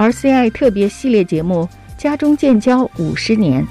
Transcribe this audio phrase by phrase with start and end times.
[0.00, 1.68] RCI 特别系列节目
[2.02, 3.62] 《家中建交五十年》。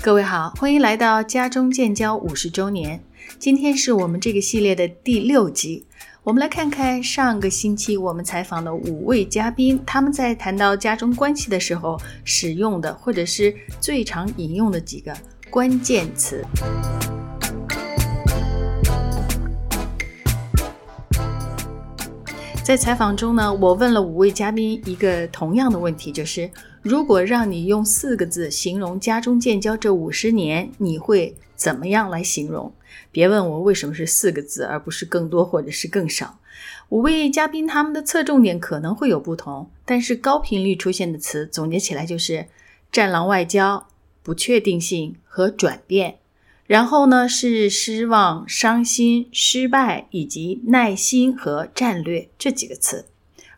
[0.00, 2.98] 各位好，欢迎来到《家中建交五十周年》。
[3.38, 5.86] 今天是我们这个系列的第六集。
[6.22, 15.14] 我们来看看上个星期我们采访的五位嘉宾，他们在谈到家中关系的时候使用的，或者是最常引用的几个
[15.50, 16.42] 关键词。
[22.70, 26.48] 在采访中呢，我问了五位嘉宾一个同样的问题，就是
[26.82, 32.72] 如果让你用四个字形容家中建交这五十年，你会怎么样来形容？
[33.10, 36.38] 别问我为什么是四个字，而不是更多或者是更少。
[36.90, 42.46] 五位嘉宾他们的侧重点可能会有不同，但是高频率出现的词总结起来就是
[42.92, 43.88] “战狼外交”、
[44.22, 46.18] “不确定性”和“转变”。
[46.70, 53.06] 然后呢，是失望、伤心、失败，以及耐心和战略这几个词。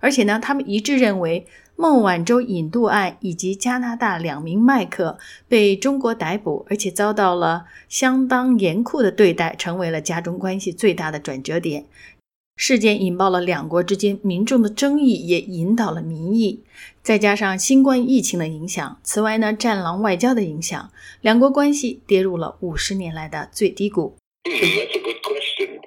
[0.00, 11.84] 而且呢，他们一致认为孟晚舟引渡案以及加拿大两名麦克被中国逮捕，而且遭到了相当严酷的对待，成为了家中关系最大的转折点。
[12.56, 16.62] 事件引爆了两国之间民众的争议，也引导了民意。
[17.03, 24.17] 再加上新冠疫情的影响，此外呢，战狼外交的影响，两国关系跌入了五十年来的最低谷。
[24.44, 25.81] That's a good question.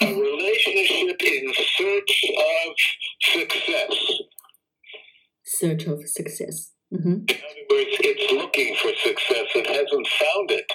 [0.00, 2.74] A relationship in search of
[3.20, 3.94] success.
[5.44, 6.70] Search of success.
[6.90, 9.48] In other words, it's looking for success.
[9.54, 10.66] It hasn't found it.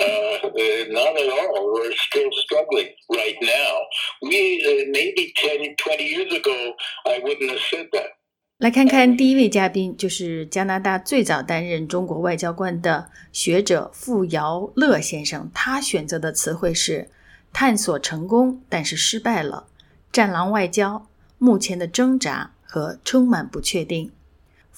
[0.00, 0.48] Uh,
[0.90, 1.72] not at all.
[1.74, 3.72] We're still struggling right now.
[4.22, 8.16] We maybe 10, 20 years ago, I wouldn't have said that.
[8.58, 15.50] 来看看第一位嘉宾，就是加拿大最早担任中国外交官的学者傅尧乐先生。
[15.54, 17.08] 他选择的词汇是
[17.52, 19.66] “探索成功，但是失败了”、
[20.12, 21.06] “战狼外交”、
[21.38, 24.12] “目前的挣扎”和“充满不确定”。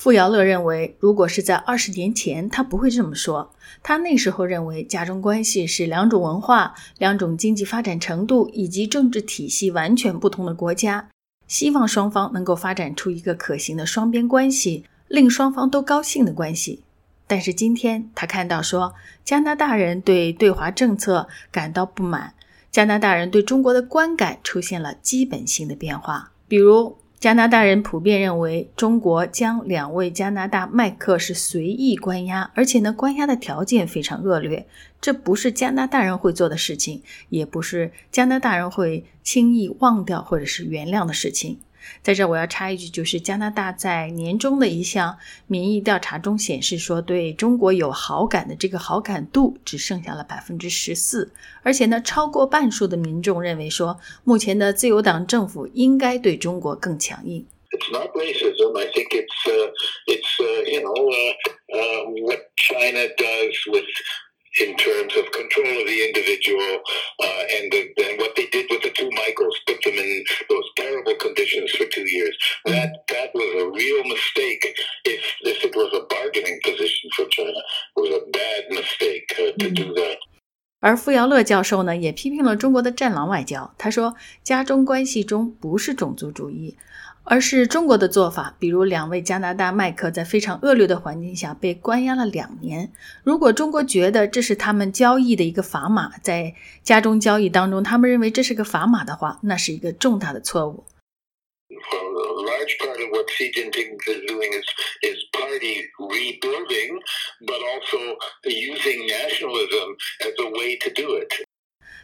[0.03, 3.53] 傅尧乐认为，如果是在二十年前，他不会这么说。
[3.85, 11.09] 他那时候认为，家中关系是两种文化、两种经济发展程度以及政治体系完全不同的国家，
[11.47, 16.83] 希望双方能够发展出一个可行的双边关系，令双方都高兴的关系。
[17.29, 22.35] 但是今天，他看到说，加拿大人对对华政策感到不满，
[22.73, 26.97] 加拿大人对中国的观感出现了基本性的变化，比如。
[27.23, 34.67] 加拿大人普遍认为，中国将两位加拿大麦克是随意关押，而且呢，关押的条件非常恶劣。
[35.01, 41.61] 这不是加拿大人会做的事情，也不是加拿大人会轻易忘掉或者是原谅的事情。
[42.03, 51.33] 在这，我要插一句，就是加拿大在年终的一项民意调查中显示，说对中国有好感的这个好感度只剩下了百分之十四，
[51.63, 57.47] 而且呢，超过半数的民众认为说，目前的自由党政府应该对中国更强硬。
[57.71, 58.79] It's not racism.
[58.79, 59.71] I think it's uh,
[60.07, 61.33] it's uh, you know uh,
[61.73, 63.89] uh, what China does with
[64.61, 66.83] in terms of control of the individual
[80.83, 83.73] 而傅尧乐教授呢，也批评了中国的“战狼外交”。
[83.79, 86.77] 他说，家中关系中不是种族主义，
[87.23, 92.91] 而是中国的做法，比如两位加拿大麦克在非常恶劣的环境下被关押了两年。
[93.23, 100.83] 如果中国觉得这是他们交易的一个砝码，在家中交易当中，他们认为这是个砝码的话，那是一个重大的错误。
[102.53, 104.67] Large part of what Xi Jinping is doing is,
[105.01, 107.01] is party rebuilding,
[107.47, 107.99] but also
[108.45, 111.33] using nationalism as a way to do it.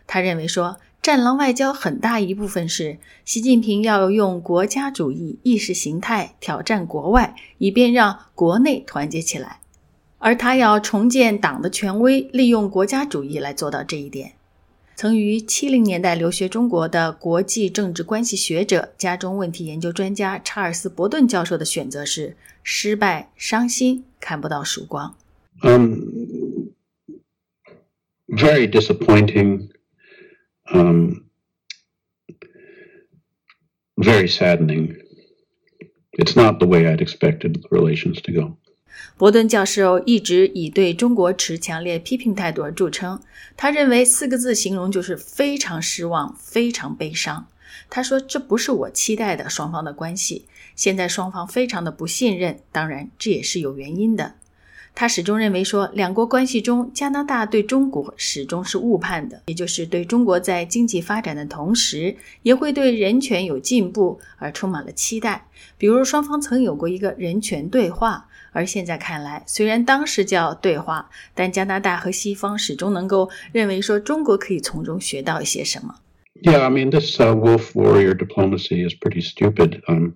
[0.07, 9.61] 他认为说，战狼外交很大一部分是习近平要用国家主义意识形态挑战国外，以便让国内团结起来，
[10.17, 14.38] 而他要重建党的权威，利用国家主义来做到这一点。
[14.98, 25.16] 曾于七零年代留学中国的国际政治关系学者、家中问题研究专家查尔斯·伯顿教授的选择是：失败、伤心，看不到曙光。
[25.62, 26.72] Um,
[28.28, 29.70] very disappointing.
[30.72, 31.24] Um,
[33.96, 35.02] very saddening.
[36.12, 38.57] It's not the way I'd expected relations to go.
[39.17, 43.21] 伯顿教授一直以对中国持强烈批评态度而著称。
[43.57, 47.47] 他认为四个字形容就是非常失望、非常悲伤。
[47.91, 50.47] 他说：“这不是我期待的双方的关系。
[50.77, 54.35] 现在双方非常的不信任，当然这也是有原因的。”
[55.01, 65.47] 他始终认为说，两国关系中，加拿大对中国始终是误判的，也就是对中国在经济发展的同时，也会对人权有进步而充满了期待。
[65.77, 75.95] 比如，双方曾有过一个人权对话，而现在看来，虽然当时叫对话，但加拿大和西方始终能够认为说，中国可以从中学到一些什么。
[76.43, 79.81] Yeah, I mean, this uh, wolf warrior diplomacy is pretty stupid.
[79.87, 80.15] Um,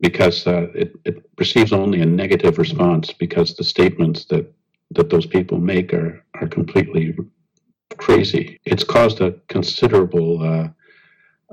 [0.00, 4.52] because uh, it, it receives only a negative response because the statements that,
[4.90, 7.16] that those people make are, are completely
[7.96, 8.60] crazy.
[8.64, 10.68] It's caused a considerable uh,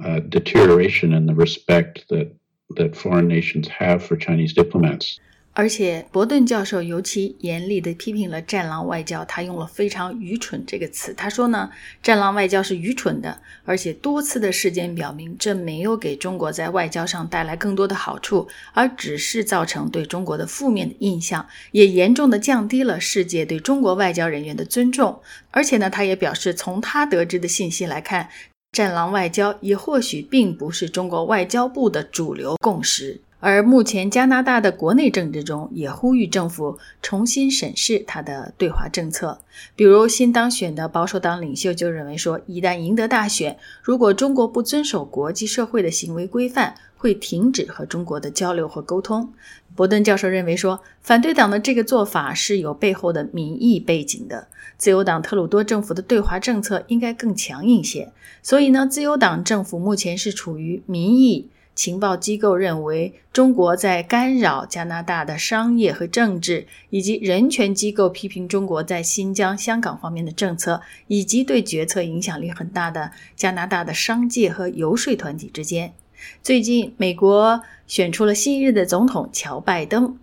[0.04, 2.34] uh, deterioration in the respect that,
[2.72, 5.20] that foreign nations have for Chinese diplomats.
[5.56, 11.14] 而且，伯顿教授尤其严厉地批评了“战狼外交”，他用了非常愚蠢这个词。
[11.14, 11.70] 他说呢
[12.02, 25.22] ，“战狼外交”是愚蠢的，而且多次的事件表明，这没有给中国在外交上带来更多的好处，而只是造成对中国的负面的印象，也严重的降低了世界对中国外交人员的尊重。
[25.52, 28.28] 而且呢，他也表示，从他得知的信息来看
[28.74, 33.22] ，“战狼外交”也或许并不是中国外交部的主流共识。
[33.46, 39.42] 而目前，加拿大的国内政治中也呼吁政府重新审视他的对华政策。
[39.76, 49.34] 比如，新当选的保守党领袖就认为说，一旦赢得大选，如果中国不遵守国际社会的行为规范，会停止和中国的交流和沟通。
[49.76, 54.48] 伯顿教授认为说，反对党的这个做法是有背后的民意背景的。
[54.78, 58.14] 自由党特鲁多政府的对华政策应该更强硬些。
[58.42, 61.50] 所以呢，自由党政府目前是处于民意。
[61.76, 75.94] 情报机构认为，中国在干扰加拿大的商业和政治，以及人权机构批评中国在新疆、香港方面的政策，以及对决策影响力很大的加拿大的商界和游说团体之间。
[76.42, 80.18] 最近，美国选出了新一任的总统乔拜登，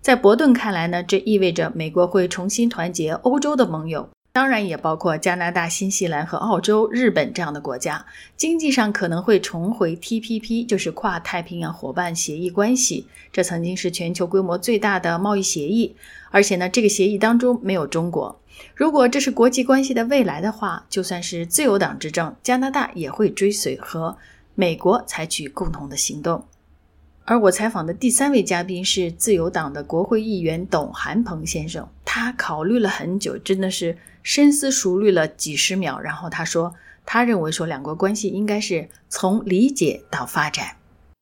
[0.00, 4.08] 在伯顿看来呢，这意味着美国会重新团结欧洲的盟友。
[4.32, 8.06] 当然也包括加拿大、新西兰和澳洲、日本这样的国家，
[8.36, 13.08] 经济上可能会重回 TPP，就是跨太平洋伙伴协议关系。
[13.32, 15.96] 这曾经是全球规模最大的贸易协议，
[16.30, 18.40] 而且呢，这个协议当中没有中国。
[18.76, 24.16] 如果这是国际关系的未来的话，就算是自由党执政，加拿大也会追随和
[24.54, 26.44] 美国采取共同的行动。
[27.24, 33.96] 而我采访的第三位嘉宾是自由党的国会议员董韩鹏先生，他考虑了很久，真的是。
[34.24, 36.74] 深思熟虑了几十秒，然后他说
[37.06, 40.76] ：“他认为说两国关系应该是从理解到发展。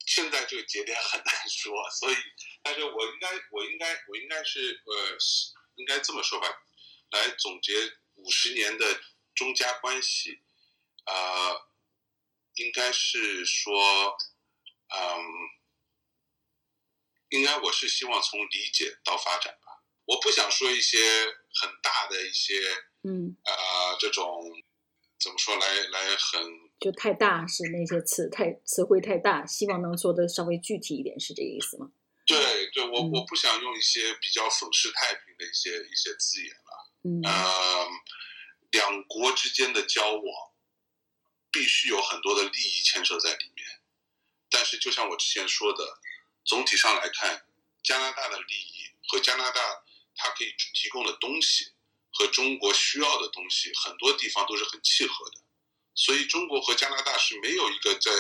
[0.07, 2.17] 现在这个节点很难说，所以，
[2.63, 5.19] 但是我应该，我应该，我应该是呃，
[5.77, 6.49] 应该这么说吧，
[7.11, 7.75] 来总结
[8.15, 8.85] 五十年的
[9.35, 10.41] 中加关系，
[11.05, 11.13] 呃，
[12.55, 13.73] 应该是说，
[14.89, 15.23] 嗯，
[17.29, 19.68] 应该我是希望从理解到发展吧。
[20.09, 20.99] 我不想说一些
[21.61, 22.59] 很大的一些。”
[23.07, 24.43] 嗯，呃，这种
[25.21, 26.43] 怎么说来来很
[26.81, 31.93] 就太大是那些词太词汇太大，希望能说的稍微具体一点，是这个意思吗？
[32.27, 32.37] 对，
[32.73, 36.91] 对我我不想用一些比较粉饰太平的一些一些字眼了。
[37.05, 37.87] 嗯，呃，
[38.73, 40.25] 两国之间的交往
[41.53, 43.65] 必须有很多的利益牵涉在里面，
[44.51, 46.01] 但是就像我之前说的，
[46.45, 47.47] 总体上来看，
[47.83, 49.85] 加拿大的利益和加拿大
[50.19, 51.73] 它可以提供的东西。
[52.11, 55.39] 和中国需要的东西很多地方都是很契合的，
[55.95, 58.11] 所以中国和加拿大是没有一个在，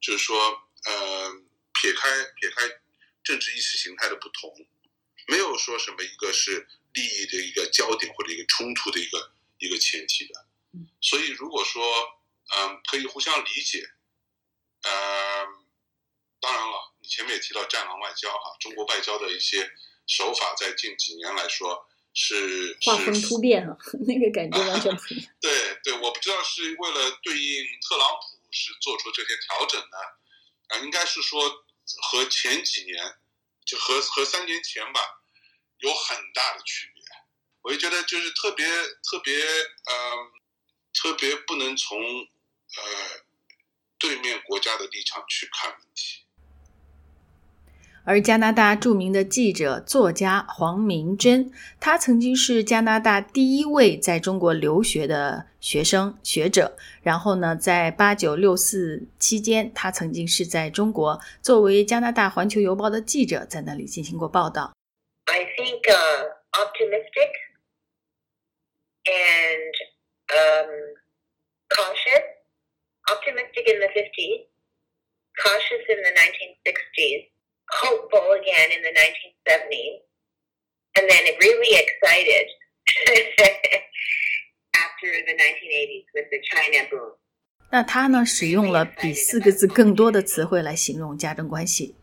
[0.00, 0.36] 就是说，
[0.84, 1.32] 呃，
[1.72, 2.68] 撇开撇开
[3.22, 4.52] 政治意识形态的不同，
[5.28, 10.46] 没有说什么一个是利益的一个焦点或者一个冲突的一个一个前提的。
[11.00, 11.82] 所以如果说，
[12.56, 13.88] 嗯，可以互相理解，
[14.82, 15.46] 呃，
[16.40, 19.72] 当然了，你前面也提到战狼外交哈，中国外交的一些
[20.06, 21.86] 手法在近几年来说。
[22.18, 23.76] 是画风突变啊，
[24.08, 25.30] 那个感觉完全不一样。
[25.38, 25.52] 对
[25.84, 29.98] 对，我不知道是为了对应特朗普是做出这些调整呢，
[30.68, 31.62] 啊，应该是说
[32.10, 32.96] 和前几年
[33.66, 35.22] 就和和三年前吧
[35.80, 37.04] 有很大的区别。
[37.60, 40.32] 我就觉得就是特别特别呃
[40.94, 43.26] 特别不能从呃
[43.98, 46.24] 对面国家的立场去看问题。
[48.06, 56.76] 而加拿大著名的记者、作家黄明珍，他曾经是加拿大第一位在中国留学的学生学者。
[57.02, 64.72] 然后呢，在八九六四期间，他曾经是在中国作为加拿大《环球邮报》的记者，在那里进行过报道。
[65.24, 65.82] I think
[66.52, 67.32] optimistic
[69.04, 69.74] and
[70.28, 70.70] um
[71.68, 72.22] cautious.
[73.08, 74.46] Optimistic in the fifties,
[75.38, 77.30] cautious in the nineteen sixties.
[77.82, 80.02] Hopeful again in the 1970s,
[80.96, 82.46] and then really excited
[84.74, 87.16] after the 1980s with the China boom.
[87.70, 91.96] 那他呢，使用了比四个字更多的词汇来形容家政关系。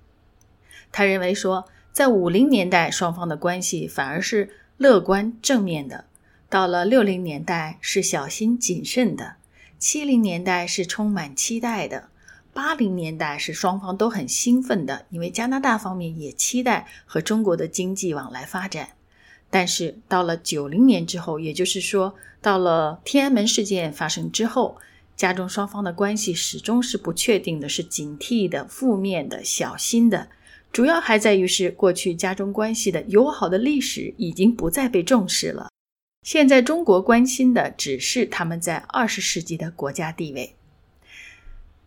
[0.91, 6.05] 他认为说，在五零年代，双方的关系反而是乐观正面的；
[6.49, 9.37] 到了六零年代，是小心谨慎的；
[9.79, 12.09] 七零年代是充满期待的；
[12.53, 18.89] 八零年代是双方都很兴奋的，因为加拿大方面也期待和中国的经济往来发展。
[19.49, 24.77] 但是到了九零年之后，也就是说，到了天安门事件发生之后，
[25.15, 30.27] 家中双方的关系始终是不确定的，是警惕的、负面的、小心的。
[30.71, 35.69] 主要还在于是过去家中关系的友好的历史已经不再被重视了。
[36.23, 40.55] 现在中国关心的只是他们在二十世纪的国家地位。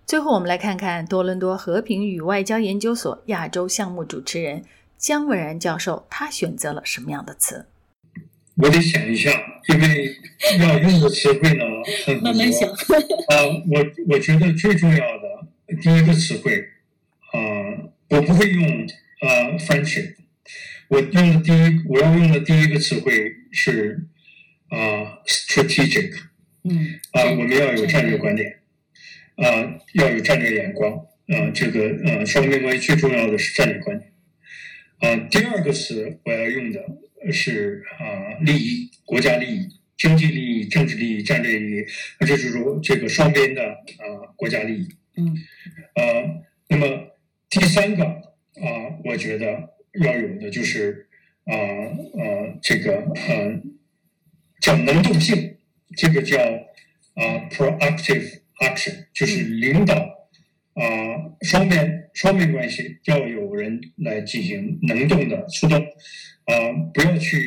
[0.07, 4.63] 最后，我们来看看多伦多和平与外交研究所亚洲项目主持人。
[4.97, 7.67] 姜文然教授他选择了什么样的词？
[8.55, 9.31] 我得想一下，
[9.69, 10.17] 因为
[10.61, 11.65] 要用的词汇呢
[12.07, 12.33] 很多。
[12.33, 12.69] 慢慢想。
[12.71, 13.35] 啊，
[13.69, 16.57] 我我觉得最重要的第一个词汇，
[17.33, 18.65] 啊，我不会用
[19.23, 20.15] 啊 friendship，
[20.87, 24.07] 我用的第一我要用的第一个词汇是
[24.69, 26.13] 啊 strategic。
[26.63, 27.01] 嗯。
[27.11, 28.61] 啊，我们要有战略观点，
[29.37, 30.93] 啊，要有战略眼光，
[31.29, 34.13] 啊，这个呃双边关系最重要的是战略观念。
[34.99, 36.83] 啊，第二个词我要用的
[37.33, 41.85] 是啊，利益、国家利益、经济利益、政治利益、战略利益，
[42.21, 44.89] 这就是说这个双边的啊国家利益。
[45.17, 45.37] 嗯。
[45.95, 47.09] 呃，那么
[47.51, 51.09] 第三个啊，我觉得要有的就是
[51.45, 52.97] 啊呃这个
[53.29, 53.61] 呃
[54.61, 55.59] 叫能动性，
[55.97, 60.15] 这个叫啊 proactive action，就是领导。
[60.77, 60.85] 啊，
[61.41, 66.55] 双边双边关系要有人来进行能动的出动，啊，
[66.93, 67.39] 不要去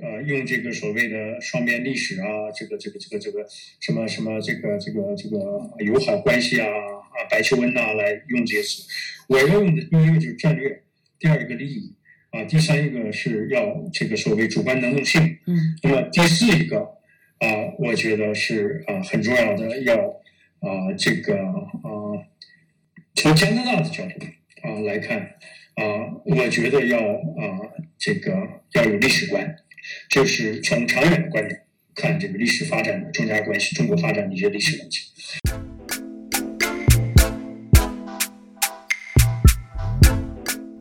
[0.00, 3.46] 呃用这个所谓的双边历史啊，这个这个这个这个
[3.78, 5.36] 什么什么这个这个这个
[5.84, 8.84] 友好关系啊啊白求恩呐来用这些词。
[9.28, 10.82] 我要用的第一个就是战略，
[11.18, 11.94] 第二一个利益，
[12.30, 15.36] 啊，第三一个是要这个所谓主观能动性。
[15.46, 15.76] 嗯。
[15.82, 16.78] 那么第四一个
[17.38, 17.46] 啊，
[17.78, 20.22] 我觉得是啊很重要的，要
[20.60, 22.26] 啊这个啊。
[23.14, 24.26] 从加拿大的角度
[24.62, 25.18] 啊来看
[25.74, 25.82] 啊，
[26.24, 27.66] 我觉得要啊
[27.98, 28.32] 这个
[28.74, 29.56] 要有历史观，
[30.08, 31.62] 就是从长远的观点
[31.96, 35.67] 看这个历史发展的中加关系、中国发展的一些历史问题。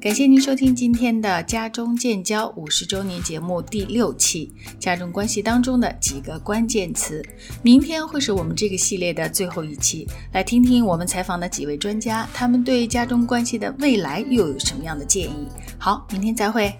[0.07, 4.49] 感谢您收听今天的家中建交五十周年节目第六期，
[4.79, 7.21] 家中关系当中的几个关键词。
[7.61, 15.45] 明天会是我们这个系列的最后一期，来听听我们采访的几位专家，他们对家中关系的未来又有什么样的建议。
[15.77, 16.73] 好，明天再会。